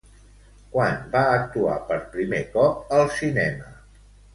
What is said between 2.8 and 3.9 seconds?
al cinema?